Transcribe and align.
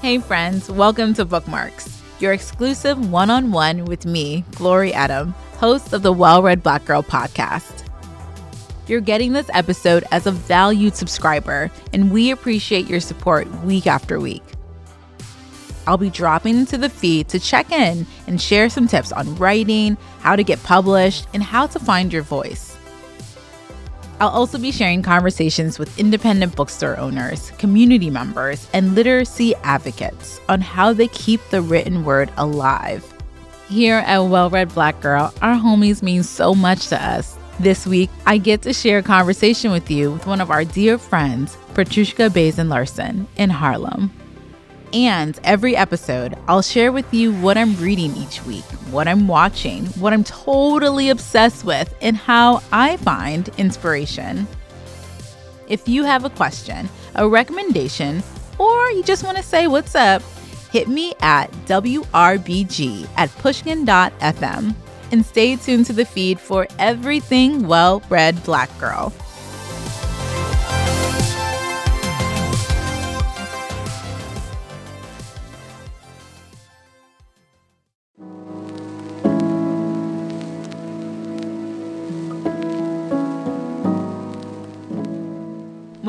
Hey, 0.00 0.16
friends, 0.16 0.70
welcome 0.70 1.12
to 1.12 1.26
Bookmarks, 1.26 2.00
your 2.20 2.32
exclusive 2.32 3.10
one 3.10 3.28
on 3.28 3.52
one 3.52 3.84
with 3.84 4.06
me, 4.06 4.46
Glory 4.52 4.92
Edim, 4.92 5.32
host 5.58 5.92
of 5.92 6.00
the 6.00 6.10
Well 6.10 6.42
Read 6.42 6.62
Black 6.62 6.86
Girl 6.86 7.02
podcast. 7.02 7.86
You're 8.86 9.02
getting 9.02 9.34
this 9.34 9.50
episode 9.52 10.04
as 10.10 10.26
a 10.26 10.32
valued 10.32 10.96
subscriber, 10.96 11.70
and 11.92 12.10
we 12.10 12.30
appreciate 12.30 12.88
your 12.88 13.00
support 13.00 13.46
week 13.62 13.86
after 13.86 14.18
week. 14.18 14.42
I'll 15.86 15.98
be 15.98 16.08
dropping 16.08 16.56
into 16.56 16.78
the 16.78 16.88
feed 16.88 17.28
to 17.28 17.38
check 17.38 17.70
in 17.70 18.06
and 18.26 18.40
share 18.40 18.70
some 18.70 18.88
tips 18.88 19.12
on 19.12 19.36
writing, 19.36 19.98
how 20.20 20.34
to 20.34 20.42
get 20.42 20.62
published, 20.62 21.26
and 21.34 21.42
how 21.42 21.66
to 21.66 21.78
find 21.78 22.10
your 22.10 22.22
voice. 22.22 22.69
I'll 24.20 24.28
also 24.28 24.58
be 24.58 24.70
sharing 24.70 25.02
conversations 25.02 25.78
with 25.78 25.98
independent 25.98 26.54
bookstore 26.54 26.98
owners, 26.98 27.50
community 27.52 28.10
members, 28.10 28.68
and 28.74 28.94
literacy 28.94 29.54
advocates 29.62 30.38
on 30.46 30.60
how 30.60 30.92
they 30.92 31.08
keep 31.08 31.40
the 31.48 31.62
written 31.62 32.04
word 32.04 32.30
alive. 32.36 33.02
Here 33.70 33.96
at 34.06 34.18
Well 34.18 34.50
Read 34.50 34.74
Black 34.74 35.00
Girl, 35.00 35.32
our 35.40 35.54
homies 35.54 36.02
mean 36.02 36.22
so 36.22 36.54
much 36.54 36.88
to 36.88 37.02
us. 37.02 37.38
This 37.60 37.86
week, 37.86 38.10
I 38.26 38.36
get 38.36 38.60
to 38.62 38.74
share 38.74 38.98
a 38.98 39.02
conversation 39.02 39.70
with 39.70 39.90
you 39.90 40.12
with 40.12 40.26
one 40.26 40.42
of 40.42 40.50
our 40.50 40.64
dear 40.64 40.98
friends, 40.98 41.56
Petrushka 41.72 42.32
Bazin 42.32 42.68
Larson, 42.68 43.26
in 43.36 43.48
Harlem. 43.48 44.12
And 44.92 45.38
every 45.44 45.76
episode, 45.76 46.36
I'll 46.48 46.62
share 46.62 46.90
with 46.90 47.12
you 47.14 47.32
what 47.32 47.56
I'm 47.56 47.76
reading 47.76 48.16
each 48.16 48.44
week, 48.44 48.64
what 48.90 49.06
I'm 49.06 49.28
watching, 49.28 49.86
what 49.86 50.12
I'm 50.12 50.24
totally 50.24 51.10
obsessed 51.10 51.64
with, 51.64 51.94
and 52.00 52.16
how 52.16 52.62
I 52.72 52.96
find 52.98 53.48
inspiration. 53.56 54.48
If 55.68 55.88
you 55.88 56.02
have 56.02 56.24
a 56.24 56.30
question, 56.30 56.88
a 57.14 57.28
recommendation, 57.28 58.22
or 58.58 58.90
you 58.90 59.04
just 59.04 59.22
want 59.22 59.36
to 59.36 59.42
say 59.44 59.68
what's 59.68 59.94
up, 59.94 60.22
hit 60.72 60.88
me 60.88 61.14
at 61.20 61.50
WRBG 61.66 63.08
at 63.16 63.30
pushkin.fm 63.38 64.74
and 65.12 65.26
stay 65.26 65.56
tuned 65.56 65.86
to 65.86 65.92
the 65.92 66.04
feed 66.04 66.40
for 66.40 66.66
everything 66.78 67.66
well 67.66 68.02
read 68.08 68.42
black 68.44 68.76
girl. 68.78 69.12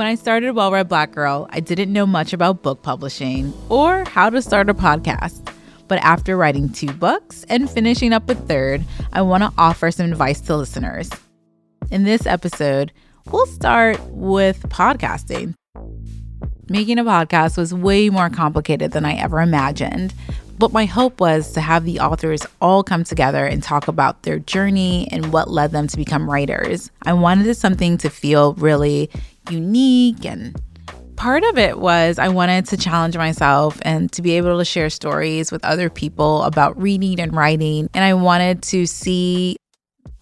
When 0.01 0.07
I 0.07 0.15
started 0.15 0.53
Well 0.53 0.71
Read 0.71 0.89
Black 0.89 1.11
Girl, 1.11 1.47
I 1.51 1.59
didn't 1.59 1.93
know 1.93 2.07
much 2.07 2.33
about 2.33 2.63
book 2.63 2.81
publishing 2.81 3.53
or 3.69 4.03
how 4.05 4.31
to 4.31 4.41
start 4.41 4.67
a 4.67 4.73
podcast. 4.73 5.53
But 5.87 5.99
after 5.99 6.35
writing 6.35 6.69
two 6.69 6.91
books 6.91 7.45
and 7.49 7.69
finishing 7.69 8.11
up 8.11 8.27
a 8.27 8.33
third, 8.33 8.83
I 9.13 9.21
want 9.21 9.43
to 9.43 9.53
offer 9.59 9.91
some 9.91 10.11
advice 10.11 10.41
to 10.41 10.57
listeners. 10.57 11.11
In 11.91 12.03
this 12.03 12.25
episode, 12.25 12.91
we'll 13.31 13.45
start 13.45 13.99
with 14.07 14.67
podcasting. 14.69 15.53
Making 16.67 16.97
a 16.97 17.03
podcast 17.03 17.55
was 17.55 17.71
way 17.71 18.09
more 18.09 18.31
complicated 18.31 18.93
than 18.93 19.05
I 19.05 19.13
ever 19.13 19.39
imagined. 19.39 20.15
But 20.57 20.73
my 20.73 20.85
hope 20.85 21.19
was 21.19 21.53
to 21.53 21.61
have 21.61 21.85
the 21.85 21.99
authors 21.99 22.45
all 22.59 22.83
come 22.83 23.03
together 23.03 23.45
and 23.45 23.61
talk 23.61 23.87
about 23.87 24.23
their 24.23 24.39
journey 24.39 25.07
and 25.11 25.31
what 25.31 25.49
led 25.49 25.71
them 25.71 25.87
to 25.87 25.97
become 25.97 26.29
writers. 26.29 26.89
I 27.03 27.13
wanted 27.13 27.53
something 27.55 27.97
to 27.99 28.09
feel 28.09 28.53
really 28.53 29.11
unique 29.51 30.25
and 30.25 30.59
part 31.15 31.43
of 31.43 31.57
it 31.57 31.77
was 31.77 32.17
I 32.17 32.29
wanted 32.29 32.65
to 32.67 32.77
challenge 32.77 33.15
myself 33.15 33.79
and 33.83 34.11
to 34.13 34.23
be 34.23 34.37
able 34.37 34.57
to 34.57 34.65
share 34.65 34.89
stories 34.89 35.51
with 35.51 35.63
other 35.63 35.87
people 35.89 36.41
about 36.43 36.81
reading 36.81 37.19
and 37.19 37.35
writing. 37.35 37.89
And 37.93 38.03
I 38.03 38.15
wanted 38.15 38.63
to 38.63 38.87
see 38.87 39.57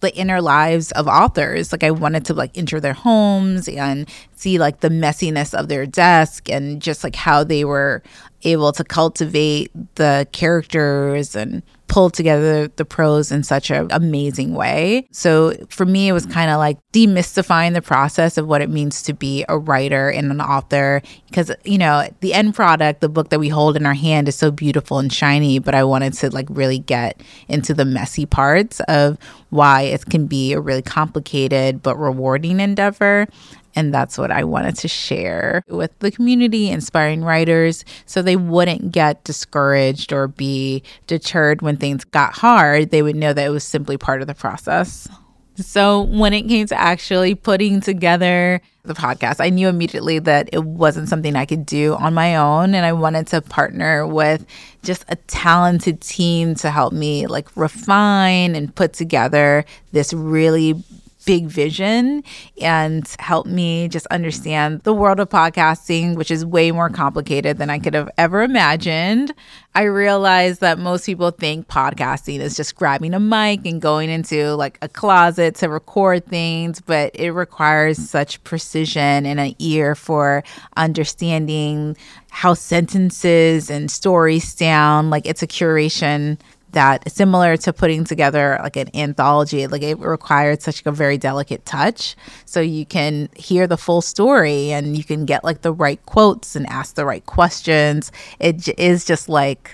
the 0.00 0.14
inner 0.14 0.42
lives 0.42 0.92
of 0.92 1.06
authors. 1.06 1.72
Like 1.72 1.84
I 1.84 1.90
wanted 1.90 2.26
to 2.26 2.34
like 2.34 2.56
enter 2.56 2.80
their 2.80 2.92
homes 2.92 3.68
and 3.68 4.08
see 4.34 4.58
like 4.58 4.80
the 4.80 4.88
messiness 4.88 5.58
of 5.58 5.68
their 5.68 5.86
desk 5.86 6.50
and 6.50 6.82
just 6.82 7.02
like 7.02 7.16
how 7.16 7.44
they 7.44 7.64
were 7.64 8.02
able 8.44 8.72
to 8.72 8.84
cultivate 8.84 9.70
the 9.96 10.26
characters 10.32 11.36
and 11.36 11.62
pull 11.90 12.08
together 12.08 12.68
the 12.68 12.84
prose 12.84 13.32
in 13.32 13.42
such 13.42 13.68
an 13.68 13.88
amazing 13.90 14.54
way. 14.54 15.08
So 15.10 15.54
for 15.68 15.84
me, 15.84 16.06
it 16.06 16.12
was 16.12 16.24
kind 16.24 16.48
of 16.48 16.58
like 16.58 16.78
demystifying 16.92 17.74
the 17.74 17.82
process 17.82 18.38
of 18.38 18.46
what 18.46 18.62
it 18.62 18.70
means 18.70 19.02
to 19.02 19.12
be 19.12 19.44
a 19.48 19.58
writer 19.58 20.08
and 20.08 20.30
an 20.30 20.40
author. 20.40 21.02
Because, 21.28 21.50
you 21.64 21.78
know, 21.78 22.08
the 22.20 22.32
end 22.32 22.54
product, 22.54 23.00
the 23.00 23.08
book 23.08 23.30
that 23.30 23.40
we 23.40 23.48
hold 23.48 23.76
in 23.76 23.86
our 23.86 23.94
hand 23.94 24.28
is 24.28 24.36
so 24.36 24.52
beautiful 24.52 25.00
and 25.00 25.12
shiny, 25.12 25.58
but 25.58 25.74
I 25.74 25.82
wanted 25.82 26.12
to 26.14 26.30
like 26.30 26.46
really 26.48 26.78
get 26.78 27.20
into 27.48 27.74
the 27.74 27.84
messy 27.84 28.24
parts 28.24 28.78
of 28.86 29.18
why 29.50 29.82
it 29.82 30.06
can 30.06 30.26
be 30.26 30.52
a 30.52 30.60
really 30.60 30.82
complicated 30.82 31.82
but 31.82 31.96
rewarding 31.96 32.60
endeavor. 32.60 33.26
And 33.74 33.94
that's 33.94 34.18
what 34.18 34.30
I 34.30 34.44
wanted 34.44 34.76
to 34.76 34.88
share 34.88 35.62
with 35.68 35.96
the 36.00 36.10
community, 36.10 36.70
inspiring 36.70 37.22
writers, 37.22 37.84
so 38.06 38.20
they 38.20 38.36
wouldn't 38.36 38.92
get 38.92 39.22
discouraged 39.24 40.12
or 40.12 40.28
be 40.28 40.82
deterred 41.06 41.62
when 41.62 41.76
things 41.76 42.04
got 42.04 42.32
hard. 42.32 42.90
They 42.90 43.02
would 43.02 43.16
know 43.16 43.32
that 43.32 43.46
it 43.46 43.50
was 43.50 43.64
simply 43.64 43.96
part 43.96 44.20
of 44.20 44.26
the 44.26 44.34
process. 44.34 45.08
So 45.56 46.02
when 46.02 46.32
it 46.32 46.48
came 46.48 46.66
to 46.68 46.80
actually 46.80 47.34
putting 47.34 47.80
together 47.80 48.60
the 48.82 48.94
podcast, 48.94 49.44
I 49.44 49.50
knew 49.50 49.68
immediately 49.68 50.18
that 50.20 50.48
it 50.52 50.64
wasn't 50.64 51.08
something 51.08 51.36
I 51.36 51.44
could 51.44 51.66
do 51.66 51.94
on 51.94 52.14
my 52.14 52.36
own. 52.36 52.74
And 52.74 52.86
I 52.86 52.92
wanted 52.92 53.26
to 53.28 53.42
partner 53.42 54.06
with 54.06 54.46
just 54.82 55.04
a 55.08 55.16
talented 55.16 56.00
team 56.00 56.54
to 56.56 56.70
help 56.70 56.92
me 56.92 57.26
like 57.26 57.54
refine 57.56 58.54
and 58.54 58.74
put 58.74 58.94
together 58.94 59.64
this 59.92 60.12
really 60.12 60.82
big 61.30 61.46
vision 61.46 62.24
and 62.60 63.14
helped 63.20 63.48
me 63.48 63.86
just 63.86 64.04
understand 64.08 64.80
the 64.80 64.92
world 64.92 65.20
of 65.20 65.28
podcasting, 65.28 66.16
which 66.16 66.28
is 66.28 66.44
way 66.44 66.72
more 66.72 66.90
complicated 66.90 67.56
than 67.56 67.70
I 67.70 67.78
could 67.78 67.94
have 67.94 68.10
ever 68.18 68.42
imagined. 68.42 69.32
I 69.76 69.82
realized 69.82 70.60
that 70.60 70.80
most 70.80 71.06
people 71.06 71.30
think 71.30 71.68
podcasting 71.68 72.40
is 72.40 72.56
just 72.56 72.74
grabbing 72.74 73.14
a 73.14 73.20
mic 73.20 73.64
and 73.64 73.80
going 73.80 74.10
into 74.10 74.56
like 74.56 74.76
a 74.82 74.88
closet 74.88 75.54
to 75.56 75.68
record 75.68 76.26
things, 76.26 76.80
but 76.80 77.14
it 77.14 77.30
requires 77.30 77.96
such 77.96 78.42
precision 78.42 79.24
and 79.24 79.38
an 79.38 79.54
ear 79.60 79.94
for 79.94 80.42
understanding 80.76 81.96
how 82.30 82.54
sentences 82.54 83.70
and 83.70 83.88
stories 83.88 84.52
sound. 84.52 85.10
Like 85.10 85.26
it's 85.26 85.44
a 85.44 85.46
curation 85.46 86.40
that 86.72 87.10
similar 87.10 87.56
to 87.58 87.72
putting 87.72 88.04
together 88.04 88.58
like 88.62 88.76
an 88.76 88.94
anthology 88.94 89.66
like 89.66 89.82
it 89.82 89.98
required 89.98 90.62
such 90.62 90.82
a 90.86 90.92
very 90.92 91.18
delicate 91.18 91.64
touch. 91.64 92.16
So 92.44 92.60
you 92.60 92.86
can 92.86 93.28
hear 93.36 93.66
the 93.66 93.76
full 93.76 94.02
story 94.02 94.72
and 94.72 94.96
you 94.96 95.04
can 95.04 95.24
get 95.24 95.44
like 95.44 95.62
the 95.62 95.72
right 95.72 96.04
quotes 96.06 96.56
and 96.56 96.66
ask 96.66 96.94
the 96.94 97.06
right 97.06 97.24
questions. 97.26 98.12
It 98.38 98.68
is 98.78 99.04
just 99.04 99.28
like 99.28 99.70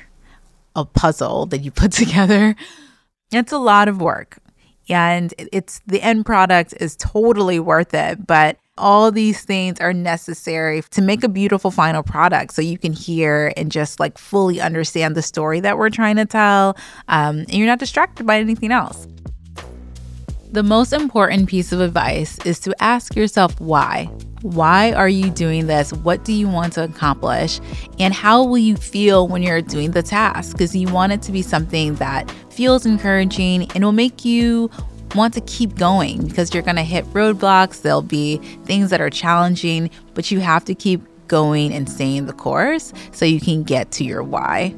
a 0.74 0.84
puzzle 0.84 1.46
that 1.46 1.60
you 1.60 1.70
put 1.70 1.92
together. 1.92 2.56
It's 3.32 3.52
a 3.52 3.58
lot 3.58 3.88
of 3.88 4.00
work. 4.00 4.38
And 4.88 5.34
it's 5.38 5.80
the 5.86 6.00
end 6.00 6.26
product 6.26 6.72
is 6.78 6.94
totally 6.96 7.58
worth 7.58 7.92
it 7.92 8.24
but 8.26 8.58
all 8.78 9.10
these 9.10 9.42
things 9.42 9.80
are 9.80 9.92
necessary 9.92 10.82
to 10.90 11.00
make 11.02 11.24
a 11.24 11.28
beautiful 11.28 11.70
final 11.70 12.02
product 12.02 12.52
so 12.52 12.60
you 12.60 12.78
can 12.78 12.92
hear 12.92 13.52
and 13.56 13.72
just 13.72 13.98
like 13.98 14.18
fully 14.18 14.60
understand 14.60 15.14
the 15.14 15.22
story 15.22 15.60
that 15.60 15.78
we're 15.78 15.90
trying 15.90 16.16
to 16.16 16.26
tell 16.26 16.76
um, 17.08 17.38
and 17.38 17.54
you're 17.54 17.66
not 17.66 17.78
distracted 17.78 18.26
by 18.26 18.38
anything 18.38 18.72
else 18.72 19.06
the 20.52 20.62
most 20.62 20.92
important 20.92 21.48
piece 21.48 21.72
of 21.72 21.80
advice 21.80 22.38
is 22.46 22.60
to 22.60 22.74
ask 22.82 23.16
yourself 23.16 23.58
why 23.60 24.10
why 24.42 24.92
are 24.92 25.08
you 25.08 25.30
doing 25.30 25.66
this? 25.66 25.92
What 25.92 26.24
do 26.24 26.32
you 26.32 26.46
want 26.46 26.74
to 26.74 26.84
accomplish? 26.84 27.60
And 27.98 28.14
how 28.14 28.44
will 28.44 28.58
you 28.58 28.76
feel 28.76 29.26
when 29.26 29.42
you're 29.42 29.62
doing 29.62 29.90
the 29.90 30.02
task? 30.02 30.52
Because 30.52 30.76
you 30.76 30.88
want 30.88 31.12
it 31.12 31.22
to 31.22 31.32
be 31.32 31.42
something 31.42 31.96
that 31.96 32.30
feels 32.50 32.86
encouraging 32.86 33.70
and 33.72 33.84
will 33.84 33.92
make 33.92 34.24
you 34.24 34.70
want 35.14 35.34
to 35.34 35.40
keep 35.42 35.76
going 35.76 36.26
because 36.26 36.52
you're 36.52 36.62
going 36.62 36.76
to 36.76 36.82
hit 36.82 37.04
roadblocks. 37.06 37.82
There'll 37.82 38.02
be 38.02 38.38
things 38.64 38.90
that 38.90 39.00
are 39.00 39.10
challenging, 39.10 39.90
but 40.14 40.30
you 40.30 40.40
have 40.40 40.64
to 40.66 40.74
keep 40.74 41.02
going 41.28 41.72
and 41.72 41.90
staying 41.90 42.26
the 42.26 42.32
course 42.32 42.92
so 43.12 43.24
you 43.24 43.40
can 43.40 43.62
get 43.62 43.90
to 43.92 44.04
your 44.04 44.22
why. 44.22 44.74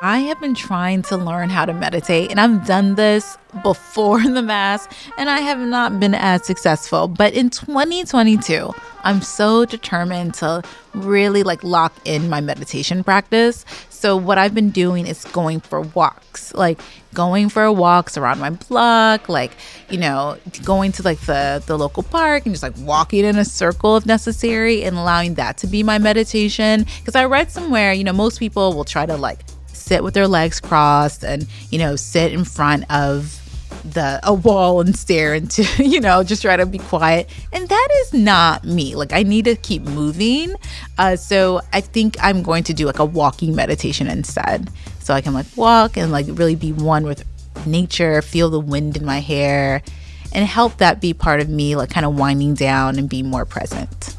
I 0.00 0.20
have 0.20 0.40
been 0.40 0.54
trying 0.54 1.02
to 1.02 1.16
learn 1.16 1.50
how 1.50 1.64
to 1.64 1.74
meditate, 1.74 2.30
and 2.30 2.38
I've 2.38 2.64
done 2.64 2.94
this 2.94 3.36
before 3.64 4.22
the 4.22 4.42
mass, 4.42 4.86
and 5.18 5.28
I 5.28 5.40
have 5.40 5.58
not 5.58 5.98
been 5.98 6.14
as 6.14 6.46
successful. 6.46 7.08
But 7.08 7.34
in 7.34 7.50
2022, 7.50 8.72
I'm 9.02 9.20
so 9.22 9.64
determined 9.64 10.34
to 10.34 10.62
really 10.94 11.42
like 11.42 11.64
lock 11.64 11.92
in 12.04 12.28
my 12.28 12.40
meditation 12.40 13.02
practice. 13.02 13.64
So 13.88 14.16
what 14.16 14.38
I've 14.38 14.54
been 14.54 14.70
doing 14.70 15.04
is 15.04 15.24
going 15.24 15.58
for 15.58 15.80
walks, 15.80 16.54
like 16.54 16.80
going 17.12 17.48
for 17.48 17.72
walks 17.72 18.16
around 18.16 18.38
my 18.38 18.50
block, 18.50 19.28
like, 19.28 19.50
you 19.90 19.98
know, 19.98 20.38
going 20.62 20.92
to 20.92 21.02
like 21.02 21.18
the 21.22 21.60
the 21.66 21.76
local 21.76 22.04
park 22.04 22.46
and 22.46 22.54
just 22.54 22.62
like 22.62 22.74
walking 22.78 23.24
in 23.24 23.36
a 23.36 23.44
circle 23.44 23.96
if 23.96 24.06
necessary 24.06 24.84
and 24.84 24.96
allowing 24.96 25.34
that 25.34 25.58
to 25.58 25.66
be 25.66 25.82
my 25.82 25.98
meditation 25.98 26.86
because 27.00 27.16
I 27.16 27.24
read 27.24 27.50
somewhere, 27.50 27.92
you 27.92 28.04
know, 28.04 28.12
most 28.12 28.38
people 28.38 28.74
will 28.74 28.84
try 28.84 29.04
to 29.04 29.16
like 29.16 29.40
sit 29.88 30.04
with 30.04 30.14
their 30.14 30.28
legs 30.28 30.60
crossed 30.60 31.24
and, 31.24 31.46
you 31.70 31.78
know, 31.78 31.96
sit 31.96 32.32
in 32.32 32.44
front 32.44 32.84
of 32.90 33.34
the 33.84 34.20
a 34.22 34.34
wall 34.34 34.80
and 34.80 34.96
stare 34.96 35.34
into 35.34 35.62
you 35.84 36.00
know 36.00 36.22
just 36.22 36.42
try 36.42 36.56
to 36.56 36.66
be 36.66 36.78
quiet. 36.78 37.28
And 37.52 37.68
that 37.68 37.88
is 38.02 38.12
not 38.12 38.64
me. 38.64 38.94
Like 38.94 39.12
i 39.12 39.22
need 39.22 39.44
to 39.46 39.56
keep 39.56 39.82
moving. 39.82 40.54
Uh, 40.98 41.16
so 41.16 41.60
i 41.72 41.80
think 41.80 42.16
i'm 42.20 42.42
going 42.42 42.64
to 42.64 42.74
do 42.74 42.86
like 42.86 42.98
a 42.98 43.04
walking 43.04 43.54
meditation 43.54 44.08
instead. 44.08 44.70
So 44.98 45.14
i 45.14 45.20
can 45.20 45.32
like 45.32 45.46
walk 45.56 45.96
and 45.96 46.12
like 46.12 46.26
really 46.28 46.56
be 46.56 46.72
one 46.72 47.04
with 47.04 47.24
nature 47.66 48.22
feel 48.22 48.50
the 48.50 48.60
wind 48.60 48.96
in 48.96 49.04
my 49.04 49.18
hair 49.18 49.82
and 50.32 50.46
help 50.46 50.76
that 50.78 51.00
be 51.00 51.12
part 51.12 51.40
of 51.40 51.48
me 51.48 51.74
like 51.74 51.90
kind 51.90 52.06
of 52.06 52.16
winding 52.16 52.54
down 52.54 52.98
and 52.98 53.08
be 53.08 53.22
more 53.22 53.44
present 53.44 54.14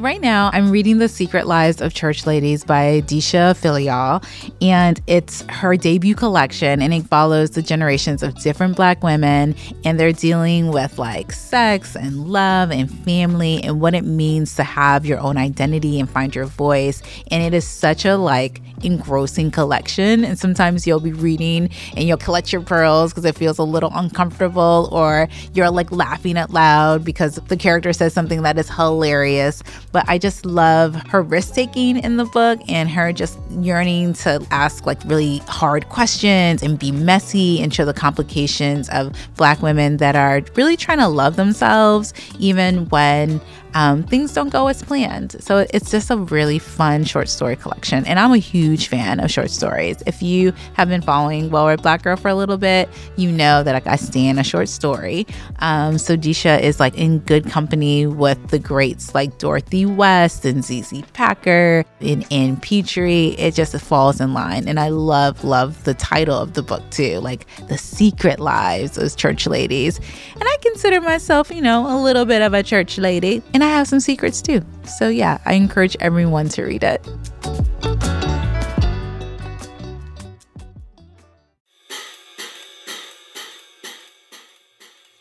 Right 0.00 0.20
now, 0.20 0.50
I'm 0.52 0.70
reading 0.70 0.98
The 0.98 1.08
Secret 1.08 1.46
Lives 1.46 1.80
of 1.80 1.94
Church 1.94 2.26
Ladies 2.26 2.64
by 2.64 3.02
Deesha 3.06 3.54
Philyaw, 3.54 4.22
and 4.60 5.00
it's 5.06 5.42
her 5.48 5.74
debut 5.74 6.14
collection, 6.14 6.82
and 6.82 6.92
it 6.92 7.06
follows 7.06 7.52
the 7.52 7.62
generations 7.62 8.22
of 8.22 8.34
different 8.42 8.76
Black 8.76 9.02
women, 9.02 9.54
and 9.84 9.98
they're 9.98 10.12
dealing 10.12 10.68
with 10.68 10.98
like 10.98 11.32
sex 11.32 11.96
and 11.96 12.28
love 12.28 12.70
and 12.70 12.90
family 13.04 13.62
and 13.62 13.80
what 13.80 13.94
it 13.94 14.04
means 14.04 14.54
to 14.56 14.64
have 14.64 15.06
your 15.06 15.18
own 15.18 15.38
identity 15.38 15.98
and 15.98 16.10
find 16.10 16.34
your 16.34 16.44
voice. 16.46 17.00
And 17.30 17.42
it 17.42 17.54
is 17.54 17.66
such 17.66 18.04
a 18.04 18.16
like 18.16 18.60
engrossing 18.86 19.50
collection. 19.50 20.24
And 20.24 20.38
sometimes 20.38 20.86
you'll 20.86 21.00
be 21.00 21.12
reading 21.12 21.68
and 21.96 22.08
you'll 22.08 22.16
collect 22.16 22.52
your 22.52 22.62
pearls 22.62 23.12
because 23.12 23.24
it 23.24 23.34
feels 23.36 23.58
a 23.58 23.64
little 23.64 23.90
uncomfortable, 23.94 24.88
or 24.92 25.28
you're 25.52 25.70
like 25.70 25.92
laughing 25.92 26.38
out 26.38 26.50
loud 26.50 27.04
because 27.04 27.36
the 27.48 27.56
character 27.56 27.92
says 27.92 28.14
something 28.14 28.42
that 28.42 28.56
is 28.56 28.70
hilarious. 28.70 29.62
But 29.92 30.08
I 30.08 30.18
just 30.18 30.46
love 30.46 30.94
her 31.08 31.22
risk 31.22 31.54
taking 31.54 31.98
in 31.98 32.16
the 32.16 32.24
book 32.24 32.60
and 32.68 32.88
her 32.88 33.12
just 33.12 33.38
yearning 33.50 34.14
to 34.14 34.46
ask 34.50 34.86
like 34.86 35.02
really 35.04 35.38
hard 35.48 35.88
questions 35.88 36.62
and 36.62 36.78
be 36.78 36.92
messy 36.92 37.60
and 37.60 37.74
show 37.74 37.84
the 37.84 37.92
complications 37.92 38.88
of 38.90 39.12
Black 39.36 39.60
women 39.60 39.96
that 39.96 40.14
are 40.14 40.42
really 40.54 40.76
trying 40.76 40.98
to 40.98 41.08
love 41.08 41.36
themselves, 41.36 42.14
even 42.38 42.88
when 42.90 43.40
um, 43.74 44.02
things 44.02 44.32
don't 44.32 44.50
go 44.50 44.68
as 44.68 44.82
planned. 44.82 45.36
So 45.42 45.66
it's 45.72 45.90
just 45.90 46.10
a 46.10 46.16
really 46.16 46.58
fun 46.58 47.04
short 47.04 47.28
story 47.28 47.56
collection. 47.56 48.04
And 48.06 48.18
I'm 48.18 48.32
a 48.32 48.38
huge 48.38 48.88
fan 48.88 49.20
of 49.20 49.30
short 49.30 49.50
stories. 49.50 50.02
If 50.06 50.22
you 50.22 50.52
have 50.74 50.88
been 50.88 51.02
following 51.02 51.50
Well 51.50 51.66
Read 51.66 51.82
Black 51.82 52.02
Girl 52.02 52.16
for 52.16 52.28
a 52.28 52.34
little 52.34 52.56
bit, 52.56 52.88
you 53.16 53.30
know 53.30 53.62
that 53.62 53.72
like, 53.72 53.86
I 53.86 53.96
stand 53.96 54.38
a 54.38 54.44
short 54.44 54.68
story. 54.68 55.26
Um, 55.58 55.98
so 55.98 56.16
Deesha 56.16 56.60
is 56.60 56.80
like 56.80 56.96
in 56.96 57.18
good 57.20 57.46
company 57.50 58.06
with 58.06 58.48
the 58.48 58.58
greats 58.58 59.14
like 59.14 59.38
Dorothy 59.38 59.86
West 59.86 60.44
and 60.44 60.64
ZZ 60.64 61.02
Packer 61.12 61.84
and 62.00 62.30
Ann 62.32 62.56
Petry. 62.56 63.38
It 63.38 63.54
just 63.54 63.76
falls 63.80 64.20
in 64.20 64.32
line. 64.32 64.68
And 64.68 64.80
I 64.80 64.88
love, 64.88 65.44
love 65.44 65.84
the 65.84 65.94
title 65.94 66.38
of 66.38 66.54
the 66.54 66.62
book 66.62 66.82
too, 66.90 67.18
like 67.20 67.46
The 67.68 67.78
Secret 67.78 68.40
Lives 68.40 68.98
of 68.98 69.16
Church 69.16 69.46
Ladies. 69.46 69.98
And 70.34 70.42
I 70.44 70.56
consider 70.62 71.00
myself, 71.00 71.50
you 71.50 71.60
know, 71.60 71.86
a 71.86 71.96
little 72.00 72.24
bit 72.24 72.42
of 72.42 72.54
a 72.54 72.62
church 72.62 72.98
lady. 72.98 73.42
And 73.54 73.62
I 73.66 73.70
have 73.70 73.88
some 73.88 73.98
secrets 73.98 74.40
too. 74.40 74.62
So, 74.84 75.08
yeah, 75.08 75.38
I 75.44 75.54
encourage 75.54 75.96
everyone 75.98 76.48
to 76.50 76.62
read 76.62 76.84
it. 76.84 77.04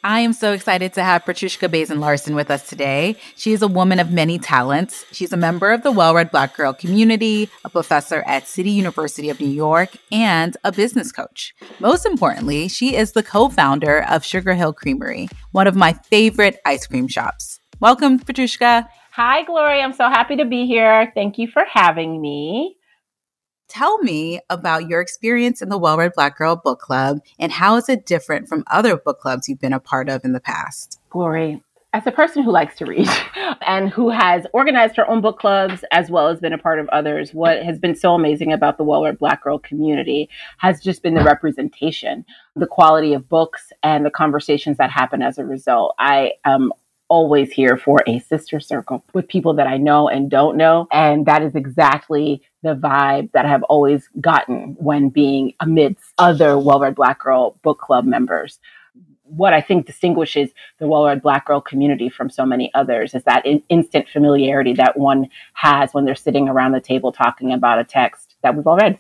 I 0.04 0.20
am 0.20 0.34
so 0.34 0.54
excited 0.54 0.94
to 0.94 1.04
have 1.04 1.26
Petrushka 1.26 1.72
Bazin 1.72 2.00
Larson 2.00 2.36
with 2.36 2.52
us 2.52 2.70
today. 2.70 3.16
She 3.36 3.54
is 3.54 3.64
a 3.64 3.68
woman 3.68 4.00
of 4.00 4.12
many 4.12 4.38
talents. 4.38 5.04
She's 5.12 5.34
a 5.34 5.38
member 5.38 5.72
of 5.72 5.82
the 5.82 5.92
Well 5.92 6.14
Read 6.14 6.30
Black 6.30 6.56
Girl 6.56 6.72
community, 6.72 7.50
a 7.64 7.70
professor 7.70 8.22
at 8.28 8.48
City 8.48 8.70
University 8.70 9.32
of 9.32 9.40
New 9.40 9.50
York, 9.50 9.98
and 10.12 10.56
a 10.64 10.72
business 10.72 11.12
coach. 11.12 11.56
Most 11.80 12.06
importantly, 12.06 12.68
she 12.68 12.96
is 12.96 13.14
the 13.14 13.24
co 13.24 13.50
founder 13.50 14.04
of 14.04 14.24
Sugar 14.24 14.54
Hill 14.54 14.74
Creamery, 14.74 15.30
one 15.52 15.66
of 15.66 15.76
my 15.76 15.94
favorite 15.94 16.60
ice 16.64 16.86
cream 16.86 17.08
shops. 17.08 17.60
Welcome, 17.82 18.20
Petrushka. 18.20 18.88
Hi, 19.12 19.44
Gloria. 19.44 19.84
I'm 19.84 19.92
so 19.92 20.08
happy 20.08 20.38
to 20.38 20.46
be 20.46 20.66
here. 20.66 21.12
Thank 21.14 21.38
you 21.38 21.48
for 21.48 21.64
having 21.70 22.22
me. 22.22 22.78
Tell 23.68 23.98
me 23.98 24.40
about 24.50 24.88
your 24.88 25.02
experience 25.02 25.62
in 25.62 25.68
the 25.68 25.78
Well 25.78 25.98
Read 25.98 26.14
Black 26.16 26.38
Girl 26.38 26.56
Book 26.56 26.80
Club 26.80 27.20
and 27.38 27.52
how 27.52 27.76
is 27.76 27.90
it 27.90 28.06
different 28.06 28.48
from 28.48 28.64
other 28.72 28.96
book 28.96 29.20
clubs 29.20 29.50
you've 29.50 29.60
been 29.60 29.74
a 29.74 29.80
part 29.80 30.08
of 30.08 30.24
in 30.24 30.32
the 30.32 30.40
past? 30.40 31.00
Glory, 31.10 31.62
as 31.92 32.08
a 32.08 32.12
person 32.12 32.44
who 32.44 32.52
likes 32.52 32.76
to 32.78 32.86
read 32.86 33.10
and 33.66 33.90
who 33.90 34.10
has 34.10 34.46
organized 34.54 34.96
her 34.96 35.10
own 35.10 35.20
book 35.20 35.40
clubs 35.40 35.84
as 35.92 36.10
well 36.10 36.30
as 36.30 36.40
been 36.40 36.54
a 36.54 36.58
part 36.58 36.80
of 36.80 36.88
others, 36.90 37.34
what 37.34 37.62
has 37.64 37.80
been 37.80 37.96
so 37.96 38.14
amazing 38.14 38.54
about 38.54 38.78
the 38.78 38.84
Well 38.84 39.04
Read 39.04 39.18
Black 39.18 39.44
Girl 39.44 39.60
community 39.60 40.30
has 40.60 40.80
just 40.82 41.02
been 41.04 41.16
the 41.16 41.24
representation, 41.24 42.24
the 42.56 42.68
quality 42.68 43.14
of 43.14 43.28
books, 43.28 43.74
and 43.84 44.06
the 44.06 44.12
conversations 44.12 44.78
that 44.78 44.92
happen 44.92 45.22
as 45.22 45.38
a 45.38 45.46
result. 45.46 45.96
I 46.00 46.34
am 46.46 46.72
always 47.10 47.52
here 47.52 47.78
for 47.78 48.00
a 48.08 48.20
sister 48.20 48.60
circle 48.60 49.04
with 49.14 49.28
people 49.28 49.54
that 49.56 49.68
I 49.68 49.78
know 49.78 50.10
and 50.10 50.30
don't 50.30 50.58
know. 50.58 50.88
And 50.92 51.26
that 51.28 51.44
is 51.44 51.56
exactly 51.56 52.42
the 52.64 52.76
vibe 52.76 53.32
that 53.34 53.46
I 53.46 53.50
have 53.50 53.64
always 53.64 54.10
gotten 54.22 54.76
when 54.80 55.10
being 55.10 55.54
amidst 55.60 56.04
other 56.18 56.58
well 56.58 56.80
read 56.80 56.96
Black 56.96 57.20
Girl 57.20 57.58
book 57.64 57.80
club 57.80 58.06
members. 58.06 58.60
what 59.24 59.54
I 59.54 59.62
think 59.62 59.86
distinguishes 59.88 60.52
the 60.80 60.88
well-read 60.88 61.22
Black 61.22 61.46
girl 61.48 61.62
community 61.62 62.10
from 62.10 62.30
so 62.30 62.46
many 62.46 62.72
others 62.74 63.14
is 63.16 63.24
that 63.24 63.46
in- 63.46 63.64
instant 63.70 64.08
familiarity 64.10 64.74
that 64.74 64.98
one 64.98 65.30
has 65.54 65.94
when 65.94 66.06
they're 66.06 66.16
sitting 66.16 66.48
around 66.50 66.74
the 66.74 66.82
table 66.82 67.12
talking 67.12 67.52
about 67.52 67.80
a 67.80 67.84
text 67.84 68.36
that 68.44 68.56
we've 68.56 68.68
all 68.68 68.78
read. 68.78 69.00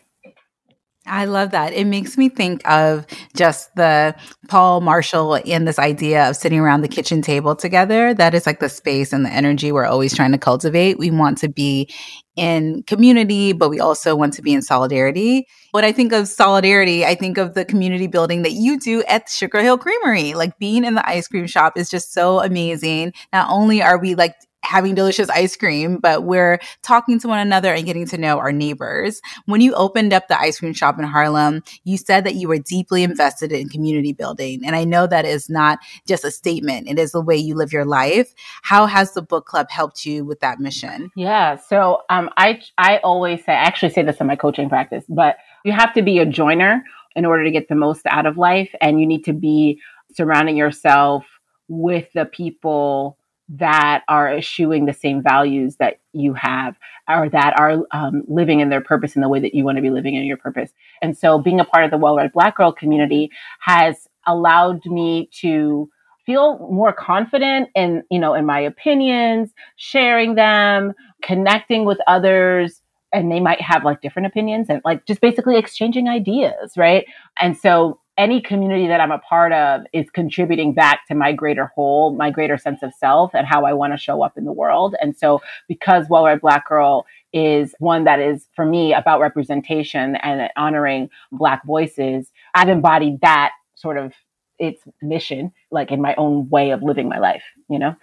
I 1.07 1.25
love 1.25 1.51
that. 1.51 1.74
It 1.74 1.85
makes 1.85 2.17
me 2.17 2.29
think 2.29 2.67
of 2.67 3.05
just 3.35 3.74
the 3.75 4.15
Paule 4.47 4.81
Marshall 4.81 5.35
and 5.45 5.67
this 5.67 5.77
idea 5.77 6.29
of 6.29 6.35
sitting 6.35 6.59
around 6.59 6.81
the 6.81 6.88
kitchen 6.88 7.21
table 7.21 7.55
together. 7.55 8.13
That 8.13 8.33
is 8.33 8.47
like 8.47 8.59
the 8.59 8.69
space 8.69 9.13
and 9.13 9.24
the 9.24 9.29
energy 9.29 9.71
we're 9.71 9.85
always 9.85 10.15
trying 10.15 10.31
to 10.31 10.39
cultivate. 10.39 10.97
We 10.97 11.12
want 11.12 11.38
to 11.39 11.47
be 11.47 11.93
in 12.35 12.83
community, 12.83 13.53
but 13.53 13.69
we 13.69 13.79
also 13.79 14.15
want 14.15 14.33
to 14.33 14.41
be 14.41 14.53
in 14.53 14.62
solidarity. 14.63 15.47
When 15.71 15.85
I 15.85 15.91
think 15.91 16.12
of 16.12 16.27
solidarity, 16.27 17.05
I 17.05 17.13
think 17.13 17.38
of 17.38 17.53
the 17.53 17.65
community 17.65 18.07
building 18.07 18.41
that 18.41 18.53
you 18.53 18.79
do 18.79 19.03
at 19.03 19.29
Sugar 19.29 19.62
Hill 19.62 19.77
Creamery. 19.77 20.33
Like 20.33 20.57
being 20.57 20.83
in 20.83 20.95
the 20.95 21.07
ice 21.07 21.27
cream 21.27 21.45
shop 21.45 21.77
is 21.77 21.89
just 21.89 22.13
so 22.13 22.39
amazing. 22.41 23.13
Not 23.31 23.50
only 23.50 23.81
are 23.81 24.00
we 24.00 24.15
like 24.15 24.33
having 24.65 24.95
delicious 24.95 25.29
ice 25.29 25.55
cream, 25.55 25.98
but 25.98 26.24
we're 26.24 26.60
talking 26.81 27.19
to 27.19 27.27
one 27.27 27.39
another 27.39 27.74
and 27.74 27.86
getting 27.86 28.07
to 28.07 28.17
know 28.17 28.39
our 28.39 28.51
neighbors. 28.51 29.22
When 29.45 29.62
you 29.62 29.74
opened 29.75 30.12
up 30.12 30.27
the 30.27 30.39
ice 30.39 30.60
cream 30.60 30.74
shop 30.74 30.98
in 31.00 31.05
Harlem, 31.05 31.63
you 31.84 31.98
said 31.98 32.24
that 32.25 32.36
you 32.36 32.48
were 32.48 32.57
deeply 32.57 33.03
invested 33.03 33.51
in 33.51 33.69
community 33.69 34.12
building. 34.12 34.65
And 34.65 34.75
I 34.75 34.84
know 34.84 35.07
that 35.07 35.25
is 35.25 35.50
not 35.50 35.79
just 36.07 36.25
a 36.25 36.31
statement, 36.31 36.89
it 36.89 37.00
is 37.00 37.12
the 37.12 37.22
way 37.22 37.38
you 37.38 37.55
live 37.55 37.72
your 37.72 37.86
life. 37.86 38.34
How 38.63 38.86
has 38.86 39.13
the 39.13 39.22
book 39.22 39.45
club 39.45 39.69
helped 39.69 40.05
you 40.05 40.25
with 40.25 40.39
that 40.39 40.60
mission? 40.60 41.12
Yeah. 41.15 41.57
So 41.57 42.01
um, 42.10 42.29
I, 42.38 42.62
I 42.77 42.98
always 42.98 43.45
say, 43.45 43.53
I 43.53 43.63
actually 43.63 43.91
say 43.91 44.01
this 44.01 44.17
in 44.17 44.27
my 44.27 44.36
coaching 44.36 44.69
practice, 44.69 45.05
but 45.07 45.38
you 45.63 45.72
have 45.72 45.93
to 45.93 46.01
be 46.01 46.19
a 46.19 46.25
joiner 46.25 46.84
in 47.15 47.25
order 47.25 47.43
to 47.43 47.51
get 47.51 47.69
the 47.69 47.75
most 47.75 48.05
out 48.07 48.25
of 48.25 48.38
life. 48.38 48.69
And 48.81 49.00
you 49.00 49.07
need 49.07 49.24
to 49.25 49.34
be 49.34 49.79
surrounding 50.13 50.57
yourself 50.57 51.25
with 51.67 52.07
the 52.13 52.25
people 52.25 53.17
that 53.47 54.03
are 54.07 54.33
eschewing 54.33 54.85
the 54.85 54.93
same 54.93 55.21
values 55.21 55.75
that 55.77 55.99
you 56.13 56.33
have 56.33 56.75
or 57.07 57.29
that 57.29 57.59
are 57.59 57.83
um, 57.91 58.23
living 58.27 58.59
in 58.59 58.69
their 58.69 58.81
purpose 58.81 59.15
in 59.15 59.21
the 59.21 59.29
way 59.29 59.39
that 59.39 59.53
you 59.53 59.63
want 59.63 59.77
to 59.77 59.81
be 59.81 59.91
living 59.91 60.15
in 60.15 60.23
your 60.23 60.37
purpose. 60.37 60.71
And 61.01 61.17
so 61.17 61.37
being 61.37 61.59
a 61.59 61.65
part 61.65 61.83
of 61.83 61.91
the 61.91 61.97
well-read 61.97 62.33
Black 62.33 62.57
girl 62.57 62.71
community 62.71 63.29
has 63.59 64.07
allowed 64.25 64.83
me 64.85 65.29
to 65.41 65.89
feel 66.25 66.57
more 66.71 66.91
confident 66.91 67.69
in, 67.75 68.03
you 68.09 68.17
know, 68.17 68.33
in 68.33 68.45
my 68.45 68.59
opinions, 68.59 69.51
sharing 69.75 70.33
them, 70.33 70.93
connecting 71.21 71.85
with 71.85 71.99
others 72.07 72.81
and 73.13 73.31
they 73.31 73.39
might 73.39 73.61
have 73.61 73.85
like 73.85 74.01
different 74.01 74.25
opinions 74.25 74.67
and 74.69 74.81
like 74.83 75.05
just 75.05 75.21
basically 75.21 75.57
exchanging 75.57 76.09
ideas, 76.09 76.75
right? 76.75 77.05
And 77.39 77.55
so 77.55 77.99
any 78.17 78.41
community 78.41 78.88
that 78.88 79.01
I'm 79.01 79.12
a 79.12 79.19
part 79.19 79.51
of 79.51 79.81
is 79.91 80.10
contributing 80.10 80.74
back 80.74 81.05
to 81.07 81.15
my 81.15 81.34
greater 81.34 81.72
whole, 81.75 82.15
my 82.15 82.31
greater 82.31 82.57
sense 82.57 82.81
of 82.81 82.93
self 82.93 83.31
and 83.34 83.45
how 83.45 83.65
I 83.65 83.74
want 83.74 83.93
to 83.93 83.98
show 83.98 84.24
up 84.24 84.38
in 84.38 84.45
the 84.45 84.53
world. 84.53 84.95
And 85.01 85.17
so 85.17 85.41
because 85.67 86.07
Well 86.10 86.25
Read 86.25 86.41
Black 86.41 86.67
Girl 86.67 87.05
is 87.34 87.75
one 87.79 88.05
that 88.05 88.19
is 88.19 88.48
for 88.55 88.65
me 88.65 88.93
about 88.93 89.19
representation 89.19 90.15
and 90.15 90.50
honoring 90.55 91.10
black 91.31 91.65
voices, 91.65 92.31
I've 92.53 92.69
embodied 92.69 93.19
that 93.22 93.51
sort 93.75 93.98
of 93.98 94.13
its 94.60 94.81
mission, 95.01 95.51
like 95.69 95.91
in 95.91 96.01
my 96.01 96.15
own 96.15 96.50
way 96.50 96.72
of 96.72 96.81
living 96.81 97.10
my 97.10 97.19
life, 97.19 97.43
you 97.69 97.79
know? 97.79 97.95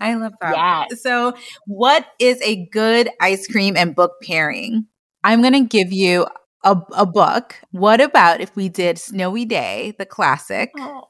I 0.00 0.14
love 0.14 0.32
that. 0.40 0.88
Yes. 0.90 1.02
So, 1.02 1.34
what 1.66 2.06
is 2.18 2.40
a 2.40 2.66
good 2.72 3.10
ice 3.20 3.46
cream 3.46 3.76
and 3.76 3.94
book 3.94 4.12
pairing? 4.22 4.86
I'm 5.22 5.42
going 5.42 5.52
to 5.52 5.64
give 5.64 5.92
you 5.92 6.26
a, 6.64 6.76
a 6.92 7.06
book. 7.06 7.56
What 7.70 8.00
about 8.00 8.40
if 8.40 8.54
we 8.56 8.68
did 8.68 8.98
Snowy 8.98 9.44
Day, 9.44 9.94
the 9.98 10.06
classic? 10.06 10.72
Oh, 10.78 11.06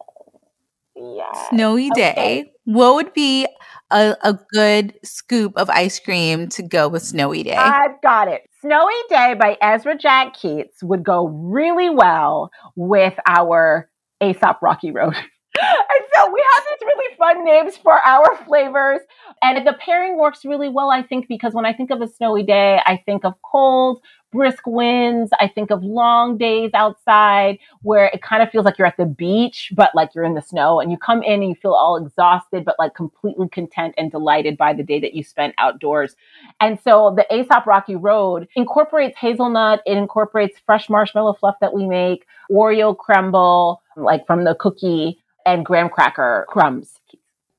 yeah. 0.97 1.49
Snowy 1.49 1.91
okay. 1.93 2.15
Day. 2.15 2.53
What 2.65 2.95
would 2.95 3.13
be 3.15 3.47
a, 3.91 4.17
a 4.23 4.39
good 4.53 4.95
scoop 5.03 5.53
of 5.57 5.69
ice 5.71 5.99
cream 5.99 6.49
to 6.51 6.63
go 6.63 6.89
with 6.89 7.03
Snowy 7.03 7.43
Day? 7.43 7.57
I've 7.57 8.01
got 8.03 8.29
it. 8.29 8.43
Snowy 8.61 8.93
Day 9.09 9.35
by 9.35 9.57
Ezra 9.61 9.97
Jack 9.97 10.35
Keats 10.35 10.83
would 10.83 11.03
go 11.03 11.27
really 11.27 11.91
well 11.91 12.51
with 12.77 13.15
our 13.27 13.91
Aesop 14.23 14.61
Rocky 14.63 14.93
Road. 14.93 15.15
and 15.61 16.05
so 16.15 16.33
we 16.33 16.45
have 16.55 16.65
these 16.69 16.87
really 16.87 17.17
fun 17.17 17.45
names 17.45 17.77
for 17.77 17.99
our 18.05 18.37
flavors. 18.45 19.01
And 19.43 19.67
the 19.67 19.73
pairing 19.85 20.19
works 20.19 20.45
really 20.45 20.69
well, 20.69 20.91
I 20.91 21.03
think, 21.03 21.27
because 21.29 21.55
when 21.55 21.65
I 21.65 21.73
think 21.73 21.91
of 21.91 22.03
a 22.03 22.09
snowy 22.09 22.43
day, 22.43 22.81
I 22.85 23.03
think 23.07 23.25
of 23.25 23.35
cold, 23.43 24.03
brisk 24.33 24.67
winds. 24.67 25.31
I 25.41 25.49
think 25.49 25.71
of 25.71 25.83
long 25.83 26.39
days 26.39 26.71
outside 26.75 27.59
where 27.83 28.07
it 28.07 28.23
kind 28.23 28.43
of 28.43 28.51
feels 28.51 28.65
like 28.65 28.79
you're 28.79 28.87
at 28.87 28.97
the 28.97 29.07
beach, 29.07 29.73
but 29.75 29.91
like 29.95 30.15
you're 30.15 30.25
in 30.25 30.35
the 30.35 30.43
snow 30.43 30.81
and 30.81 30.91
you 30.91 30.99
come 30.99 31.23
in 31.23 31.41
and 31.41 31.49
you 31.49 31.55
feel 31.55 31.73
all 31.73 31.97
exhausted, 31.97 32.65
but 32.65 32.77
like 32.79 32.95
completely 32.95 33.49
content 33.49 33.95
and 33.97 34.11
delighted 34.11 34.57
by 34.57 34.73
the 34.73 34.83
day 34.83 35.01
that 35.01 35.15
you 35.15 35.23
spent 35.23 35.55
outdoors. 35.59 36.17
And 36.61 36.79
so 36.83 37.15
the 37.17 37.27
Aesop 37.35 37.67
Rocky 37.67 37.97
Road 37.97 38.49
incorporates 38.55 39.19
hazelnut. 39.19 39.83
It 39.87 39.97
incorporates 39.97 40.59
fresh 40.65 40.89
marshmallow 40.89 41.35
fluff 41.35 41.57
that 41.61 41.75
we 41.75 41.87
make, 41.87 42.27
Oreo 42.51 42.97
crumble, 42.97 43.83
like 43.97 44.27
from 44.27 44.45
the 44.45 44.55
cookie 44.55 45.23
and 45.47 45.65
graham 45.65 45.89
cracker 45.89 46.47
crumbs. 46.49 47.01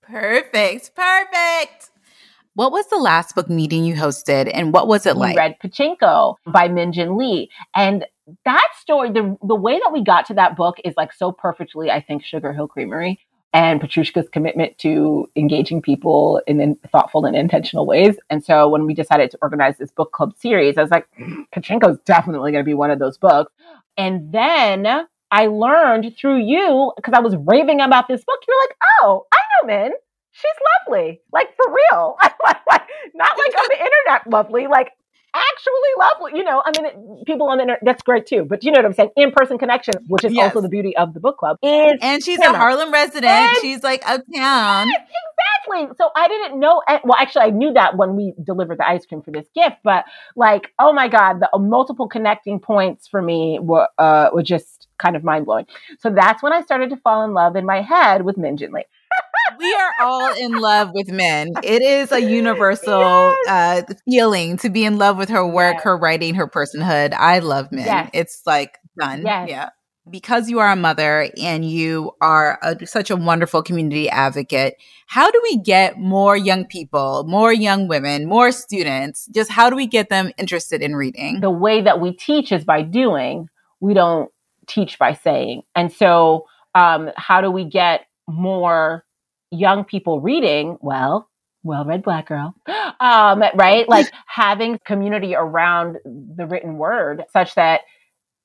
Perfect. 0.01 0.91
Perfect. 0.95 1.89
What 2.53 2.73
was 2.73 2.87
the 2.87 2.97
last 2.97 3.33
book 3.33 3.49
meeting 3.49 3.85
you 3.85 3.95
hosted 3.95 4.51
and 4.53 4.73
what 4.73 4.87
was 4.87 5.05
it 5.05 5.15
like? 5.15 5.35
We 5.35 5.41
read 5.41 5.55
Pachinko 5.63 6.35
by 6.45 6.67
Min-Jin 6.67 7.17
Lee. 7.17 7.49
And 7.75 8.05
that 8.43 8.67
story, 8.79 9.09
the, 9.11 9.37
the 9.41 9.55
way 9.55 9.79
that 9.79 9.91
we 9.93 10.03
got 10.03 10.25
to 10.27 10.33
that 10.33 10.57
book 10.57 10.75
is 10.83 10.93
like 10.97 11.13
so 11.13 11.31
perfectly, 11.31 11.89
I 11.89 12.01
think, 12.01 12.25
Sugar 12.25 12.51
Hill 12.51 12.67
Creamery 12.67 13.19
and 13.53 13.81
Petrushka's 13.81 14.27
commitment 14.29 14.77
to 14.79 15.29
engaging 15.37 15.81
people 15.81 16.41
in, 16.45 16.59
in, 16.59 16.75
thoughtful 16.91 17.25
and 17.25 17.37
intentional 17.37 17.85
ways. 17.85 18.17
And 18.29 18.43
so 18.43 18.67
when 18.67 18.85
we 18.85 18.93
decided 18.93 19.31
to 19.31 19.37
organize 19.41 19.77
this 19.77 19.91
book 19.91 20.11
club 20.11 20.33
series, 20.37 20.77
I 20.77 20.81
was 20.81 20.91
like, 20.91 21.07
Pachinko 21.55 21.91
is 21.91 21.99
definitely 22.05 22.51
going 22.51 22.63
to 22.63 22.69
be 22.69 22.73
one 22.73 22.91
of 22.91 22.99
those 22.99 23.17
books. 23.17 23.53
And 23.97 24.31
then 24.33 24.87
I 25.31 25.47
learned 25.47 26.15
through 26.19 26.45
you, 26.45 26.91
because 26.97 27.13
I 27.13 27.21
was 27.21 27.35
raving 27.37 27.79
about 27.79 28.09
this 28.09 28.23
book, 28.25 28.39
you're 28.45 28.57
like, 28.61 28.77
oh, 29.03 29.25
I 29.33 29.37
know 29.37 29.67
Min 29.67 29.91
she's 30.31 30.51
lovely, 30.87 31.21
like 31.31 31.55
for 31.55 31.71
real. 31.71 32.17
Not 32.21 33.37
like 33.37 33.57
on 33.57 33.67
the 33.69 33.77
internet 33.77 34.27
lovely, 34.27 34.67
like 34.67 34.91
actually 35.33 35.89
lovely. 35.97 36.37
You 36.37 36.43
know, 36.43 36.61
I 36.65 36.71
mean, 36.77 36.85
it, 36.85 37.25
people 37.25 37.47
on 37.49 37.57
the 37.57 37.63
internet, 37.63 37.79
that's 37.83 38.03
great 38.03 38.25
too. 38.25 38.45
But 38.45 38.63
you 38.63 38.71
know 38.71 38.79
what 38.79 38.85
I'm 38.85 38.93
saying? 38.93 39.11
In 39.15 39.31
person 39.31 39.57
connection, 39.57 39.93
which 40.07 40.23
is 40.23 40.33
yes. 40.33 40.45
also 40.45 40.61
the 40.61 40.69
beauty 40.69 40.95
of 40.97 41.13
the 41.13 41.19
book 41.19 41.37
club, 41.37 41.57
is 41.61 41.93
and 42.01 42.23
she's 42.23 42.39
a 42.39 42.53
Harlem 42.53 42.91
resident. 42.91 43.25
And 43.25 43.57
she's 43.61 43.83
like 43.83 44.01
uptown. 44.05 44.87
Yes, 44.89 45.07
exactly. 45.67 45.95
So 45.97 46.09
I 46.15 46.27
didn't 46.27 46.59
know. 46.59 46.81
Well, 47.03 47.17
actually, 47.19 47.43
I 47.43 47.49
knew 47.49 47.73
that 47.73 47.97
when 47.97 48.15
we 48.15 48.33
delivered 48.43 48.79
the 48.79 48.87
ice 48.87 49.05
cream 49.05 49.21
for 49.21 49.31
this 49.31 49.47
gift. 49.53 49.77
But 49.83 50.05
like, 50.35 50.71
oh 50.79 50.93
my 50.93 51.07
god, 51.07 51.39
the 51.39 51.49
uh, 51.53 51.59
multiple 51.59 52.07
connecting 52.07 52.59
points 52.59 53.07
for 53.07 53.21
me 53.21 53.59
were 53.61 53.87
uh, 53.97 54.29
were 54.33 54.43
just 54.43 54.87
kind 54.97 55.15
of 55.15 55.23
mind 55.23 55.45
blowing. 55.45 55.65
So 55.99 56.09
that's 56.09 56.43
when 56.43 56.53
I 56.53 56.61
started 56.61 56.89
to 56.91 56.97
fall 56.97 57.23
in 57.23 57.33
love 57.33 57.55
in 57.55 57.65
my 57.65 57.81
head 57.81 58.23
with 58.23 58.37
Min-Jin 58.37 58.71
Lee 58.71 58.85
we 59.59 59.73
are 59.73 59.93
all 60.01 60.33
in 60.33 60.53
love 60.53 60.91
with 60.93 61.09
Min. 61.09 61.53
It 61.63 61.81
is 61.81 62.11
a 62.11 62.19
universal 62.19 63.35
yes. 63.45 63.85
uh, 63.89 63.93
feeling 64.09 64.57
to 64.57 64.69
be 64.69 64.85
in 64.85 64.97
love 64.97 65.17
with 65.17 65.29
her 65.29 65.45
work, 65.45 65.75
yes. 65.75 65.83
her 65.83 65.97
writing, 65.97 66.33
her 66.35 66.47
personhood. 66.47 67.13
I 67.13 67.39
love 67.39 67.71
Min. 67.71 67.85
Yes. 67.85 68.09
It's 68.13 68.41
like 68.45 68.77
done. 68.99 69.23
Yeah. 69.23 69.69
Because 70.09 70.49
you 70.49 70.59
are 70.59 70.71
a 70.71 70.75
mother 70.75 71.29
and 71.39 71.63
you 71.63 72.11
are 72.21 72.57
a, 72.63 72.85
such 72.87 73.11
a 73.11 73.15
wonderful 73.15 73.61
community 73.61 74.09
advocate, 74.09 74.75
how 75.05 75.29
do 75.29 75.39
we 75.43 75.57
get 75.57 75.99
more 75.99 76.35
young 76.35 76.65
people, 76.65 77.23
more 77.27 77.53
young 77.53 77.87
women, 77.87 78.27
more 78.27 78.51
students? 78.51 79.27
Just 79.27 79.51
how 79.51 79.69
do 79.69 79.75
we 79.75 79.85
get 79.85 80.09
them 80.09 80.31
interested 80.39 80.81
in 80.81 80.95
reading? 80.95 81.39
The 81.39 81.51
way 81.51 81.81
that 81.81 82.01
we 82.01 82.13
teach 82.13 82.51
is 82.51 82.65
by 82.65 82.81
doing. 82.81 83.47
We 83.79 83.93
don't 83.93 84.31
teach 84.67 84.97
by 84.97 85.13
saying. 85.13 85.61
And 85.75 85.91
so, 85.91 86.45
um, 86.73 87.11
how 87.15 87.41
do 87.41 87.51
we 87.51 87.65
get 87.65 88.01
more 88.27 89.05
young 89.51 89.83
people 89.83 90.21
reading, 90.21 90.77
well, 90.81 91.29
well 91.63 91.85
read 91.85 92.03
black 92.03 92.27
girl, 92.27 92.55
um, 92.99 93.43
right? 93.55 93.87
Like 93.87 94.11
having 94.25 94.79
community 94.85 95.35
around 95.35 95.97
the 96.05 96.47
written 96.47 96.77
word 96.77 97.23
such 97.31 97.55
that 97.55 97.81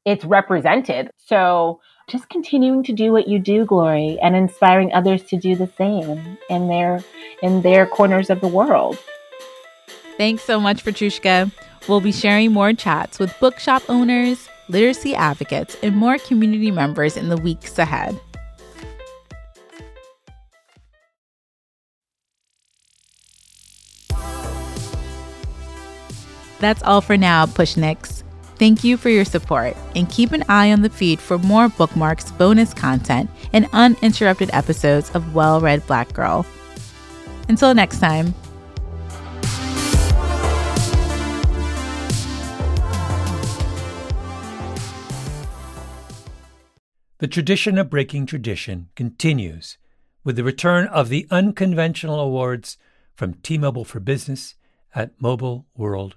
it's 0.05 0.25
represented. 0.25 1.11
So 1.19 1.81
just 2.09 2.29
continuing 2.29 2.85
to 2.85 2.93
do 2.93 3.13
what 3.13 3.27
you 3.27 3.39
do, 3.39 3.65
Glory, 3.65 4.19
and 4.23 4.37
inspiring 4.37 4.93
others 4.93 5.25
to 5.25 5.37
do 5.37 5.57
the 5.57 5.71
same 5.77 6.39
in 6.49 6.69
their 6.69 7.03
in 7.43 7.63
their 7.63 7.87
corners 7.87 8.31
of 8.31 8.41
the 8.41 8.49
world. 8.49 8.99
Thanks 10.17 10.43
so 10.45 10.61
much, 10.61 10.85
Petrushka. 10.85 11.51
We'll 11.89 12.01
be 12.01 12.13
sharing 12.13 12.53
more 12.53 12.73
chats 12.73 13.19
with 13.19 13.39
bookshop 13.39 13.83
owners, 13.89 14.49
literacy 14.69 15.15
advocates, 15.15 15.77
and 15.83 15.95
more 15.95 16.19
community 16.19 16.71
members 16.71 17.17
in 17.17 17.29
the 17.29 17.37
weeks 17.37 17.79
ahead. 17.79 18.19
That's 26.59 26.83
all 26.83 27.01
for 27.01 27.17
now, 27.17 27.47
Pushniks. 27.47 28.23
Thank 28.59 28.83
you 28.83 28.97
for 28.97 29.11
your 29.11 29.27
support 29.27 29.77
and 29.95 30.09
keep 30.09 30.33
an 30.33 30.43
eye 30.49 30.73
on 30.73 30.81
the 30.81 30.89
feed 30.89 31.21
for 31.21 31.37
more 31.39 31.69
bookmarks, 31.69 32.33
bonus 32.33 32.73
content, 32.73 33.29
and 33.53 33.69
uninterrupted 33.75 34.49
episodes 34.55 35.11
of 35.11 35.35
Well 35.35 35.61
Read 35.61 35.87
Black 35.87 36.13
Girl. 36.15 36.47
Until 37.49 37.75
next 37.75 38.01
time. 38.01 38.35
The 47.19 47.29
tradition 47.29 47.79
of 47.79 47.91
breaking 47.91 48.27
tradition 48.27 48.89
continues 48.95 49.79
with 50.25 50.37
the 50.37 50.45
return 50.45 50.87
of 50.89 51.09
the 51.09 51.27
unconventional 51.31 52.21
awards 52.21 52.79
from 53.15 53.35
T 53.35 53.59
Mobile 53.59 53.85
for 53.85 54.01
Business 54.01 54.55
at 54.95 55.13
Mobile 55.21 55.67
World 55.77 56.17